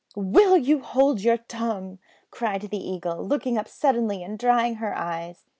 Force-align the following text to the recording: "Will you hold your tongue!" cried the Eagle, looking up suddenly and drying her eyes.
"Will 0.15 0.57
you 0.57 0.79
hold 0.79 1.21
your 1.21 1.37
tongue!" 1.37 1.99
cried 2.31 2.61
the 2.63 2.77
Eagle, 2.89 3.23
looking 3.23 3.55
up 3.59 3.67
suddenly 3.67 4.23
and 4.23 4.39
drying 4.39 4.73
her 4.77 4.97
eyes. 4.97 5.45